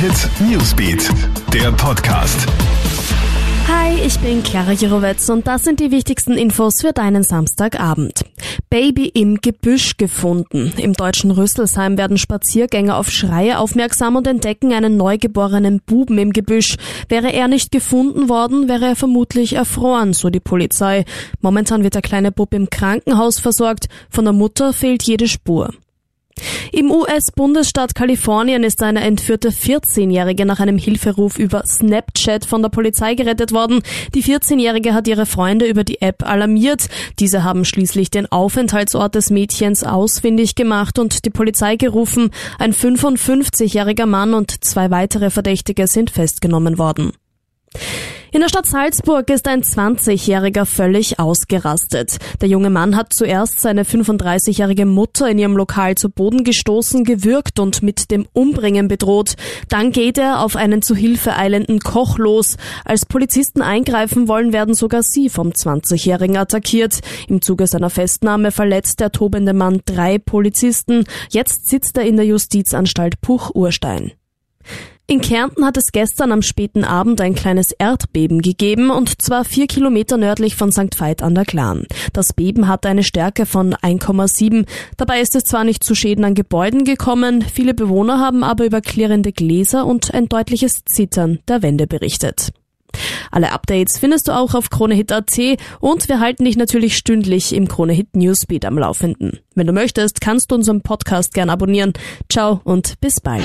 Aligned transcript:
Hit 0.00 0.30
Newsbeat, 0.48 1.10
der 1.52 1.72
Podcast. 1.72 2.46
Hi, 3.66 3.98
ich 3.98 4.16
bin 4.20 4.44
Clara 4.44 4.70
Jirovetz 4.70 5.28
und 5.28 5.48
das 5.48 5.64
sind 5.64 5.80
die 5.80 5.90
wichtigsten 5.90 6.34
Infos 6.34 6.74
für 6.80 6.92
deinen 6.92 7.24
Samstagabend. 7.24 8.24
Baby 8.70 9.08
im 9.08 9.40
Gebüsch 9.40 9.96
gefunden. 9.96 10.72
Im 10.76 10.92
deutschen 10.92 11.32
Rüsselsheim 11.32 11.98
werden 11.98 12.16
Spaziergänger 12.16 12.96
auf 12.96 13.10
Schreie 13.10 13.58
aufmerksam 13.58 14.14
und 14.14 14.28
entdecken 14.28 14.72
einen 14.72 14.96
neugeborenen 14.96 15.80
Buben 15.84 16.16
im 16.18 16.32
Gebüsch. 16.32 16.76
Wäre 17.08 17.32
er 17.32 17.48
nicht 17.48 17.72
gefunden 17.72 18.28
worden, 18.28 18.68
wäre 18.68 18.86
er 18.86 18.96
vermutlich 18.96 19.54
erfroren, 19.54 20.12
so 20.12 20.30
die 20.30 20.38
Polizei. 20.38 21.06
Momentan 21.40 21.82
wird 21.82 21.96
der 21.96 22.02
kleine 22.02 22.30
Bub 22.30 22.54
im 22.54 22.70
Krankenhaus 22.70 23.40
versorgt. 23.40 23.88
Von 24.10 24.26
der 24.26 24.32
Mutter 24.32 24.72
fehlt 24.72 25.02
jede 25.02 25.26
Spur. 25.26 25.72
Im 26.78 26.92
US-Bundesstaat 26.92 27.96
Kalifornien 27.96 28.62
ist 28.62 28.84
eine 28.84 29.00
entführte 29.00 29.48
14-Jährige 29.48 30.46
nach 30.46 30.60
einem 30.60 30.78
Hilferuf 30.78 31.36
über 31.36 31.66
Snapchat 31.66 32.44
von 32.44 32.62
der 32.62 32.68
Polizei 32.68 33.16
gerettet 33.16 33.50
worden. 33.50 33.82
Die 34.14 34.22
14-Jährige 34.22 34.94
hat 34.94 35.08
ihre 35.08 35.26
Freunde 35.26 35.66
über 35.66 35.82
die 35.82 36.00
App 36.00 36.24
alarmiert. 36.24 36.86
Diese 37.18 37.42
haben 37.42 37.64
schließlich 37.64 38.10
den 38.10 38.30
Aufenthaltsort 38.30 39.16
des 39.16 39.30
Mädchens 39.30 39.82
ausfindig 39.82 40.54
gemacht 40.54 41.00
und 41.00 41.24
die 41.24 41.30
Polizei 41.30 41.74
gerufen. 41.74 42.30
Ein 42.60 42.72
55-jähriger 42.72 44.06
Mann 44.06 44.32
und 44.32 44.64
zwei 44.64 44.92
weitere 44.92 45.30
Verdächtige 45.30 45.88
sind 45.88 46.10
festgenommen 46.10 46.78
worden. 46.78 47.10
In 48.30 48.40
der 48.40 48.50
Stadt 48.50 48.66
Salzburg 48.66 49.30
ist 49.30 49.48
ein 49.48 49.62
20-Jähriger 49.62 50.66
völlig 50.66 51.18
ausgerastet. 51.18 52.18
Der 52.42 52.48
junge 52.50 52.68
Mann 52.68 52.94
hat 52.94 53.14
zuerst 53.14 53.58
seine 53.58 53.84
35-jährige 53.84 54.84
Mutter 54.84 55.30
in 55.30 55.38
ihrem 55.38 55.56
Lokal 55.56 55.94
zu 55.94 56.10
Boden 56.10 56.44
gestoßen, 56.44 57.04
gewürgt 57.04 57.58
und 57.58 57.82
mit 57.82 58.10
dem 58.10 58.26
Umbringen 58.34 58.86
bedroht. 58.86 59.36
Dann 59.70 59.92
geht 59.92 60.18
er 60.18 60.40
auf 60.40 60.56
einen 60.56 60.82
zu 60.82 60.94
Hilfe 60.94 61.36
eilenden 61.36 61.78
Koch 61.78 62.18
los. 62.18 62.58
Als 62.84 63.06
Polizisten 63.06 63.62
eingreifen 63.62 64.28
wollen, 64.28 64.52
werden 64.52 64.74
sogar 64.74 65.02
sie 65.02 65.30
vom 65.30 65.48
20-Jährigen 65.48 66.36
attackiert. 66.36 67.00
Im 67.28 67.40
Zuge 67.40 67.66
seiner 67.66 67.88
Festnahme 67.88 68.52
verletzt 68.52 69.00
der 69.00 69.10
tobende 69.10 69.54
Mann 69.54 69.80
drei 69.86 70.18
Polizisten. 70.18 71.04
Jetzt 71.30 71.70
sitzt 71.70 71.96
er 71.96 72.04
in 72.04 72.16
der 72.16 72.26
Justizanstalt 72.26 73.22
Puch-Urstein. 73.22 74.12
In 75.10 75.22
Kärnten 75.22 75.64
hat 75.64 75.78
es 75.78 75.90
gestern 75.90 76.32
am 76.32 76.42
späten 76.42 76.84
Abend 76.84 77.22
ein 77.22 77.34
kleines 77.34 77.72
Erdbeben 77.72 78.42
gegeben 78.42 78.90
und 78.90 79.22
zwar 79.22 79.46
vier 79.46 79.66
Kilometer 79.66 80.18
nördlich 80.18 80.54
von 80.54 80.70
St. 80.70 81.00
Veit 81.00 81.22
an 81.22 81.34
der 81.34 81.46
Glan. 81.46 81.86
Das 82.12 82.34
Beben 82.34 82.68
hatte 82.68 82.90
eine 82.90 83.02
Stärke 83.02 83.46
von 83.46 83.72
1,7. 83.72 84.66
Dabei 84.98 85.22
ist 85.22 85.34
es 85.34 85.44
zwar 85.44 85.64
nicht 85.64 85.82
zu 85.82 85.94
Schäden 85.94 86.26
an 86.26 86.34
Gebäuden 86.34 86.84
gekommen, 86.84 87.40
viele 87.40 87.72
Bewohner 87.72 88.20
haben 88.20 88.44
aber 88.44 88.66
über 88.66 88.82
klirrende 88.82 89.32
Gläser 89.32 89.86
und 89.86 90.12
ein 90.12 90.28
deutliches 90.28 90.84
Zittern 90.84 91.38
der 91.48 91.62
Wände 91.62 91.86
berichtet. 91.86 92.50
Alle 93.30 93.52
Updates 93.52 93.96
findest 93.96 94.28
du 94.28 94.32
auch 94.32 94.52
auf 94.52 94.68
KroneHit.at 94.68 95.38
und 95.80 96.10
wir 96.10 96.20
halten 96.20 96.44
dich 96.44 96.58
natürlich 96.58 96.98
stündlich 96.98 97.54
im 97.54 97.66
KroneHit 97.66 98.14
Newsbeat 98.14 98.66
am 98.66 98.76
Laufenden. 98.76 99.40
Wenn 99.54 99.66
du 99.66 99.72
möchtest, 99.72 100.20
kannst 100.20 100.50
du 100.50 100.54
unseren 100.54 100.82
Podcast 100.82 101.32
gern 101.32 101.48
abonnieren. 101.48 101.94
Ciao 102.28 102.60
und 102.64 103.00
bis 103.00 103.22
bald. 103.22 103.44